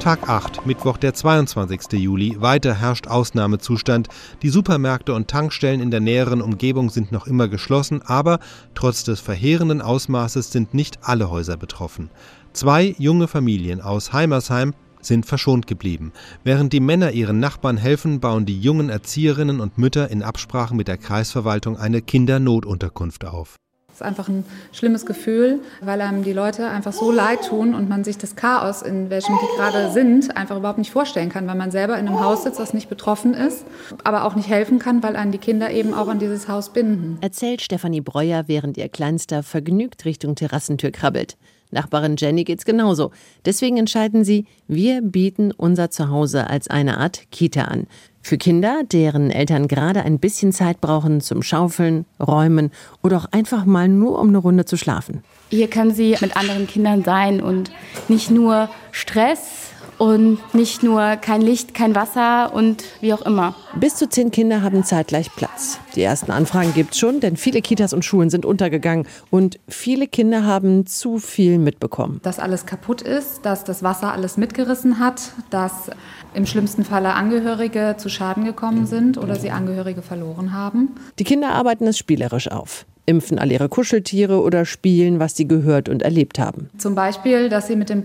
Tag 0.00 0.28
8, 0.28 0.66
Mittwoch, 0.66 0.96
der 0.96 1.14
22. 1.14 1.92
Juli. 1.92 2.40
Weiter 2.40 2.80
herrscht 2.80 3.06
Ausnahmezustand. 3.06 4.08
Die 4.42 4.48
Supermärkte 4.48 5.14
und 5.14 5.28
Tankstellen 5.28 5.80
in 5.80 5.92
der 5.92 6.00
näheren 6.00 6.42
Umgebung 6.42 6.90
sind 6.90 7.12
noch 7.12 7.28
immer 7.28 7.46
geschlossen, 7.46 8.02
aber 8.02 8.40
trotz 8.74 9.04
des 9.04 9.20
verheerenden 9.20 9.80
Ausmaßes 9.80 10.50
sind 10.50 10.74
nicht 10.74 10.98
alle 11.02 11.30
Häuser 11.30 11.56
betroffen. 11.56 12.10
Zwei 12.52 12.96
junge 12.98 13.28
Familien 13.28 13.80
aus 13.80 14.12
Heimersheim 14.12 14.74
sind 15.02 15.26
verschont 15.26 15.66
geblieben. 15.66 16.12
Während 16.44 16.72
die 16.72 16.80
Männer 16.80 17.12
ihren 17.12 17.40
Nachbarn 17.40 17.76
helfen, 17.76 18.20
bauen 18.20 18.46
die 18.46 18.60
jungen 18.60 18.88
Erzieherinnen 18.88 19.60
und 19.60 19.78
Mütter 19.78 20.10
in 20.10 20.22
Absprache 20.22 20.74
mit 20.74 20.88
der 20.88 20.98
Kreisverwaltung 20.98 21.76
eine 21.76 22.00
Kindernotunterkunft 22.00 23.24
auf. 23.24 23.56
Es 23.92 23.96
ist 23.96 24.06
einfach 24.06 24.28
ein 24.28 24.44
schlimmes 24.72 25.04
Gefühl, 25.04 25.60
weil 25.82 26.00
einem 26.00 26.24
die 26.24 26.32
Leute 26.32 26.66
einfach 26.66 26.94
so 26.94 27.12
leid 27.12 27.46
tun 27.46 27.74
und 27.74 27.90
man 27.90 28.04
sich 28.04 28.16
das 28.16 28.36
Chaos, 28.36 28.80
in 28.80 29.10
welchem 29.10 29.34
die 29.34 29.56
gerade 29.58 29.90
sind, 29.92 30.34
einfach 30.34 30.56
überhaupt 30.56 30.78
nicht 30.78 30.90
vorstellen 30.90 31.28
kann, 31.28 31.46
weil 31.46 31.56
man 31.56 31.70
selber 31.70 31.98
in 31.98 32.08
einem 32.08 32.20
Haus 32.20 32.44
sitzt, 32.44 32.58
das 32.58 32.72
nicht 32.72 32.88
betroffen 32.88 33.34
ist, 33.34 33.66
aber 34.02 34.24
auch 34.24 34.34
nicht 34.34 34.48
helfen 34.48 34.78
kann, 34.78 35.02
weil 35.02 35.14
einen 35.14 35.30
die 35.30 35.36
Kinder 35.36 35.70
eben 35.70 35.92
auch 35.92 36.08
an 36.08 36.18
dieses 36.18 36.48
Haus 36.48 36.72
binden. 36.72 37.18
Erzählt 37.20 37.60
Stefanie 37.60 38.00
Breuer, 38.00 38.44
während 38.46 38.78
ihr 38.78 38.88
Kleinster 38.88 39.42
vergnügt 39.42 40.06
Richtung 40.06 40.36
Terrassentür 40.36 40.90
krabbelt. 40.90 41.36
Nachbarin 41.72 42.16
Jenny 42.16 42.44
geht's 42.44 42.64
genauso. 42.64 43.10
Deswegen 43.44 43.78
entscheiden 43.78 44.24
sie, 44.24 44.46
wir 44.68 45.02
bieten 45.02 45.50
unser 45.50 45.90
Zuhause 45.90 46.48
als 46.48 46.68
eine 46.68 46.98
Art 46.98 47.22
Kita 47.30 47.62
an. 47.62 47.86
Für 48.24 48.38
Kinder, 48.38 48.82
deren 48.84 49.32
Eltern 49.32 49.66
gerade 49.66 50.04
ein 50.04 50.20
bisschen 50.20 50.52
Zeit 50.52 50.80
brauchen 50.80 51.20
zum 51.20 51.42
Schaufeln, 51.42 52.04
Räumen 52.20 52.70
oder 53.02 53.16
auch 53.16 53.26
einfach 53.32 53.64
mal 53.64 53.88
nur 53.88 54.20
um 54.20 54.28
eine 54.28 54.38
Runde 54.38 54.64
zu 54.64 54.76
schlafen. 54.76 55.24
Hier 55.50 55.68
können 55.68 55.92
sie 55.92 56.16
mit 56.20 56.36
anderen 56.36 56.68
Kindern 56.68 57.02
sein 57.02 57.42
und 57.42 57.72
nicht 58.08 58.30
nur 58.30 58.68
Stress 58.92 59.71
und 60.02 60.40
nicht 60.52 60.82
nur 60.82 61.14
kein 61.14 61.40
Licht, 61.40 61.74
kein 61.74 61.94
Wasser 61.94 62.52
und 62.52 62.82
wie 63.00 63.14
auch 63.14 63.22
immer. 63.22 63.54
Bis 63.76 63.94
zu 63.94 64.08
zehn 64.08 64.32
Kinder 64.32 64.60
haben 64.60 64.82
zeitgleich 64.82 65.32
Platz. 65.36 65.78
Die 65.94 66.02
ersten 66.02 66.32
Anfragen 66.32 66.74
gibt 66.74 66.94
es 66.94 66.98
schon, 66.98 67.20
denn 67.20 67.36
viele 67.36 67.62
Kitas 67.62 67.92
und 67.92 68.04
Schulen 68.04 68.28
sind 68.28 68.44
untergegangen 68.44 69.06
und 69.30 69.60
viele 69.68 70.08
Kinder 70.08 70.44
haben 70.44 70.86
zu 70.86 71.18
viel 71.18 71.58
mitbekommen. 71.58 72.18
Dass 72.24 72.40
alles 72.40 72.66
kaputt 72.66 73.00
ist, 73.00 73.46
dass 73.46 73.62
das 73.62 73.84
Wasser 73.84 74.12
alles 74.12 74.36
mitgerissen 74.36 74.98
hat, 74.98 75.22
dass 75.50 75.90
im 76.34 76.46
schlimmsten 76.46 76.84
Falle 76.84 77.14
Angehörige 77.14 77.94
zu 77.96 78.08
Schaden 78.08 78.44
gekommen 78.44 78.86
sind 78.86 79.18
oder 79.18 79.36
sie 79.36 79.52
Angehörige 79.52 80.02
verloren 80.02 80.52
haben. 80.52 80.96
Die 81.20 81.24
Kinder 81.24 81.50
arbeiten 81.50 81.86
es 81.86 81.96
spielerisch 81.96 82.50
auf 82.50 82.86
impfen 83.06 83.38
all 83.38 83.50
ihre 83.50 83.68
Kuscheltiere 83.68 84.40
oder 84.42 84.64
spielen, 84.64 85.18
was 85.18 85.36
sie 85.36 85.48
gehört 85.48 85.88
und 85.88 86.02
erlebt 86.02 86.38
haben. 86.38 86.70
Zum 86.78 86.94
Beispiel, 86.94 87.48
dass 87.48 87.66
sie 87.66 87.76
mit 87.76 87.88
dem 87.88 88.04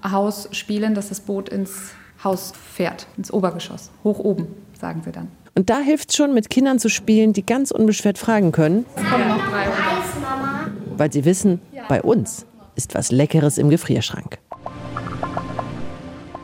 Playmobil-Haus 0.00 0.48
spielen, 0.52 0.94
dass 0.94 1.08
das 1.08 1.20
Boot 1.20 1.48
ins 1.48 1.92
Haus 2.22 2.52
fährt, 2.52 3.06
ins 3.16 3.30
Obergeschoss, 3.30 3.90
hoch 4.04 4.18
oben, 4.18 4.48
sagen 4.78 5.02
sie 5.04 5.12
dann. 5.12 5.28
Und 5.54 5.70
da 5.70 5.78
hilft 5.80 6.10
es 6.10 6.16
schon, 6.16 6.34
mit 6.34 6.50
Kindern 6.50 6.78
zu 6.78 6.88
spielen, 6.88 7.32
die 7.32 7.44
ganz 7.44 7.70
unbeschwert 7.70 8.18
fragen 8.18 8.52
können. 8.52 8.84
Es 8.94 9.02
kommen 9.04 9.28
noch 9.28 9.38
drei 9.48 9.66
Weil 10.96 11.12
sie 11.12 11.24
wissen, 11.24 11.60
bei 11.88 12.02
uns 12.02 12.46
ist 12.74 12.94
was 12.94 13.10
Leckeres 13.10 13.56
im 13.58 13.70
Gefrierschrank. 13.70 14.38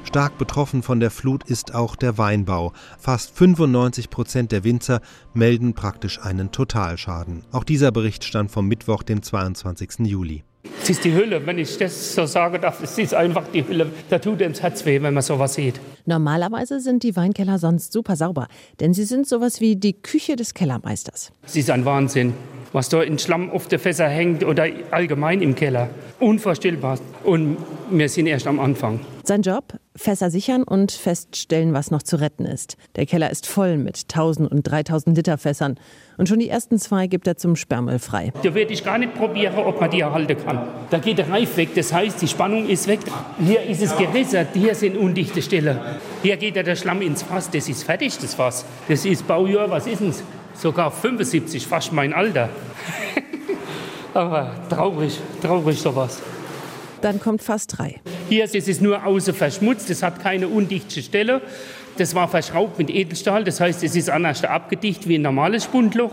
Stark 0.05 0.37
betroffen 0.37 0.83
von 0.83 1.01
der 1.01 1.11
Flut 1.11 1.45
ist 1.45 1.75
auch 1.75 1.97
der 1.97 2.19
Weinbau. 2.19 2.73
Fast 2.99 3.35
95 3.37 4.11
Prozent 4.11 4.53
der 4.53 4.63
Winzer 4.63 5.01
melden 5.33 5.75
praktisch 5.75 6.21
einen 6.21 6.53
Totalschaden. 6.53 7.45
Auch 7.51 7.65
dieser 7.65 7.93
Bericht 7.93 8.25
stand 8.25 8.51
vom 8.51 8.69
Mittwoch, 8.69 9.03
dem 9.03 9.23
22. 9.23 10.01
Juli. 10.01 10.45
Es 10.83 10.91
ist 10.91 11.05
die 11.05 11.13
Hülle, 11.13 11.45
wenn 11.45 11.59
ich 11.59 11.77
das 11.79 12.15
so 12.15 12.27
sagen 12.27 12.61
darf. 12.61 12.83
Es 12.83 12.97
ist 12.99 13.15
einfach 13.15 13.49
die 13.53 13.67
Hülle. 13.67 13.91
Da 14.11 14.19
tut 14.19 14.41
ins 14.41 14.63
Herz 14.63 14.85
weh, 14.85 15.03
wenn 15.03 15.15
man 15.15 15.23
sowas 15.23 15.55
sieht. 15.55 15.81
Normalerweise 16.07 16.81
sind 16.81 17.03
die 17.03 17.17
Weinkeller 17.17 17.59
sonst 17.59 17.93
super 17.93 18.17
sauber, 18.17 18.49
denn 18.81 18.95
sie 18.95 19.05
sind 19.05 19.27
sowas 19.27 19.61
wie 19.61 19.77
die 19.77 19.93
Küche 19.93 20.37
des 20.37 20.55
Kellermeisters. 20.55 21.33
Es 21.45 21.57
ist 21.57 21.71
ein 21.71 21.85
Wahnsinn 21.85 22.35
was 22.73 22.89
da 22.89 23.03
in 23.03 23.19
Schlamm 23.19 23.51
auf 23.51 23.69
der 23.69 23.79
Fässer 23.79 24.09
hängt 24.09 24.45
oder 24.45 24.67
allgemein 24.91 25.43
im 25.43 25.55
Keller. 25.55 25.91
Unvorstellbar. 26.21 26.99
Und 27.25 27.57
wir 27.91 28.09
sind 28.09 28.27
erst 28.27 28.47
am 28.47 28.61
Anfang. 28.61 29.01
Sein 29.25 29.43
Job? 29.43 29.75
Fässer 29.95 30.31
sichern 30.31 30.63
und 30.63 30.91
feststellen, 30.91 31.75
was 31.75 31.91
noch 31.91 32.03
zu 32.03 32.17
retten 32.17 32.47
ist. 32.47 32.77
Der 32.97 33.05
Keller 33.05 33.31
ist 33.31 33.47
voll 33.47 33.77
mit 33.77 34.07
1000 34.11 34.51
und 34.51 34.63
3000 34.63 35.17
Liter 35.17 35.37
Fässern. 35.37 35.79
Und 36.17 36.29
schon 36.29 36.39
die 36.39 36.49
ersten 36.49 36.79
zwei 36.79 37.07
gibt 37.07 37.27
er 37.27 37.37
zum 37.37 37.55
Sperrmüll 37.55 37.99
frei. 37.99 38.33
Da 38.43 38.55
werde 38.55 38.73
ich 38.73 38.85
gar 38.85 38.97
nicht 38.97 39.15
probieren, 39.15 39.55
ob 39.57 39.81
man 39.81 39.91
die 39.91 40.01
erhalten 40.01 40.37
kann. 40.45 40.67
Da 40.91 40.99
geht 40.99 41.19
der 41.19 41.29
Reif 41.29 41.57
weg, 41.57 41.71
das 41.75 41.93
heißt, 41.93 42.23
die 42.23 42.29
Spannung 42.29 42.69
ist 42.69 42.89
weg. 42.89 43.01
Hier 43.39 43.63
ist 43.63 43.83
es 43.83 43.97
gerissen, 43.97 44.47
hier 44.55 44.75
sind 44.75 44.97
undichte 44.97 45.43
Stellen. 45.43 45.79
Hier 46.23 46.37
geht 46.39 46.57
der 46.57 46.75
Schlamm 46.75 47.03
ins 47.03 47.23
Fass, 47.23 47.51
das 47.51 47.69
ist 47.69 47.85
fertig, 47.85 48.17
das 48.19 48.35
Fass. 48.35 48.65
Das 48.89 49.05
ist 49.05 49.27
Baujahr, 49.29 49.71
was 49.71 49.87
ist 49.87 50.01
denn 50.01 50.15
sogar 50.55 50.91
75, 50.91 51.67
fast 51.67 51.93
mein 51.93 52.13
Alter. 52.13 52.49
Aber 54.15 54.55
traurig, 54.69 55.19
traurig 55.41 55.81
sowas. 55.81 56.21
Dann 57.01 57.19
kommt 57.19 57.43
fast 57.43 57.79
drei. 57.79 58.01
Hier 58.29 58.45
ist 58.45 58.69
es 58.69 58.81
nur 58.81 59.05
außen 59.05 59.35
verschmutzt, 59.35 59.91
es 59.91 60.03
hat 60.03 60.23
keine 60.23 60.49
undichte 60.49 61.03
Stelle. 61.03 61.41
Das 61.99 62.15
war 62.15 62.29
verschraubt 62.29 62.79
mit 62.79 62.91
Edelstahl, 62.91 63.45
das 63.45 63.61
heißt, 63.61 63.83
es 63.83 63.97
ist 63.97 64.09
anders 64.09 64.45
abgedicht 64.45 65.09
wie 65.09 65.17
ein 65.17 65.23
normales 65.23 65.65
Spundloch. 65.65 66.13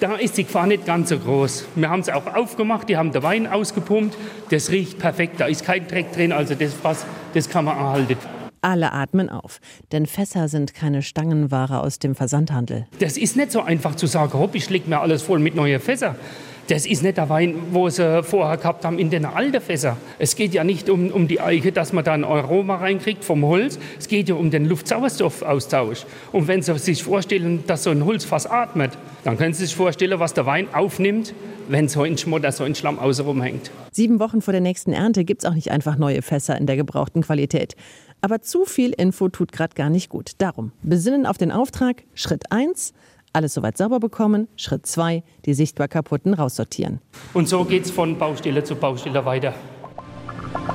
Da 0.00 0.16
ist 0.16 0.36
die 0.36 0.44
Gefahr 0.44 0.66
nicht 0.66 0.84
ganz 0.84 1.08
so 1.10 1.18
groß. 1.18 1.64
Wir 1.76 1.88
haben 1.88 2.00
es 2.00 2.08
auch 2.08 2.26
aufgemacht, 2.26 2.88
die 2.88 2.96
haben 2.96 3.12
den 3.12 3.22
Wein 3.22 3.46
ausgepumpt. 3.46 4.16
Das 4.50 4.70
riecht 4.70 4.98
perfekt, 4.98 5.40
da 5.40 5.46
ist 5.46 5.64
kein 5.64 5.86
Dreck 5.86 6.12
drin, 6.12 6.32
also 6.32 6.54
das, 6.54 6.72
was, 6.82 7.06
das 7.34 7.48
kann 7.48 7.64
man 7.64 7.76
erhalten. 7.76 8.16
Alle 8.62 8.92
atmen 8.92 9.28
auf, 9.28 9.58
denn 9.90 10.06
Fässer 10.06 10.46
sind 10.48 10.72
keine 10.72 11.02
Stangenware 11.02 11.80
aus 11.80 11.98
dem 11.98 12.14
Versandhandel. 12.14 12.86
Das 13.00 13.16
ist 13.16 13.36
nicht 13.36 13.50
so 13.50 13.60
einfach 13.60 13.96
zu 13.96 14.06
sagen, 14.06 14.34
hopp, 14.34 14.54
ich 14.54 14.70
leg 14.70 14.86
mir 14.86 15.00
alles 15.00 15.22
voll 15.22 15.40
mit 15.40 15.56
neuen 15.56 15.80
Fässer. 15.80 16.14
Das 16.68 16.86
ist 16.86 17.02
nicht 17.02 17.16
der 17.16 17.28
Wein, 17.28 17.56
wo 17.72 17.88
sie 17.88 18.22
vorher 18.22 18.56
gehabt 18.56 18.84
haben 18.84 18.98
in 18.98 19.10
den 19.10 19.24
alten 19.24 19.60
Fässer. 19.60 19.96
Es 20.20 20.36
geht 20.36 20.54
ja 20.54 20.62
nicht 20.62 20.88
um, 20.88 21.10
um 21.10 21.26
die 21.26 21.40
Eiche, 21.40 21.72
dass 21.72 21.92
man 21.92 22.04
da 22.04 22.12
ein 22.12 22.22
Aroma 22.22 22.76
reinkriegt 22.76 23.24
vom 23.24 23.44
Holz. 23.44 23.80
Es 23.98 24.06
geht 24.06 24.28
ja 24.28 24.36
um 24.36 24.50
den 24.50 24.66
Luftsauerstoffaustausch. 24.66 26.06
Und 26.30 26.46
wenn 26.46 26.62
Sie 26.62 26.78
sich 26.78 27.02
vorstellen, 27.02 27.64
dass 27.66 27.82
so 27.82 27.90
ein 27.90 28.04
Holzfass 28.04 28.46
atmet, 28.46 28.92
dann 29.24 29.36
können 29.38 29.54
Sie 29.54 29.66
sich 29.66 29.74
vorstellen, 29.74 30.20
was 30.20 30.34
der 30.34 30.46
Wein 30.46 30.72
aufnimmt, 30.72 31.34
wenn 31.68 31.88
so 31.88 32.02
ein 32.02 32.16
Schmutter, 32.16 32.52
so 32.52 32.62
ein 32.62 32.76
Schlamm 32.76 32.98
außenrum 32.98 33.42
hängt. 33.42 33.72
Sieben 33.90 34.20
Wochen 34.20 34.40
vor 34.40 34.52
der 34.52 34.60
nächsten 34.60 34.92
Ernte 34.92 35.24
gibt 35.24 35.42
es 35.42 35.50
auch 35.50 35.54
nicht 35.54 35.72
einfach 35.72 35.98
neue 35.98 36.22
Fässer 36.22 36.56
in 36.56 36.66
der 36.66 36.76
gebrauchten 36.76 37.22
Qualität. 37.22 37.74
Aber 38.20 38.40
zu 38.40 38.64
viel 38.64 38.90
Info 38.90 39.28
tut 39.28 39.50
gerade 39.50 39.74
gar 39.74 39.90
nicht 39.90 40.08
gut. 40.08 40.32
Darum, 40.38 40.70
besinnen 40.82 41.26
auf 41.26 41.38
den 41.38 41.50
Auftrag, 41.50 42.04
Schritt 42.14 42.52
1, 42.52 42.92
alles 43.32 43.54
soweit 43.54 43.76
sauber 43.78 44.00
bekommen, 44.00 44.48
Schritt 44.56 44.86
2, 44.86 45.22
die 45.44 45.54
sichtbar 45.54 45.88
kaputten 45.88 46.34
raussortieren. 46.34 47.00
Und 47.34 47.48
so 47.48 47.64
geht's 47.64 47.90
von 47.90 48.18
Baustelle 48.18 48.64
zu 48.64 48.74
Baustelle 48.74 49.24
weiter. 49.24 49.54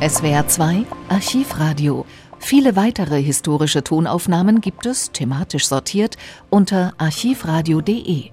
SWR 0.02 0.48
2 0.48 0.86
Archivradio. 1.10 2.06
Viele 2.40 2.76
weitere 2.76 3.22
historische 3.22 3.84
Tonaufnahmen 3.84 4.62
gibt 4.62 4.86
es, 4.86 5.12
thematisch 5.12 5.68
sortiert, 5.68 6.18
unter 6.50 6.94
archivradio.de. 6.98 8.32